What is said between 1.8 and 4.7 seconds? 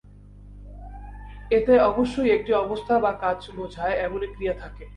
অবশ্যই একটি অবস্থা বা কাজ বোঝায় এমন ক্রিয়া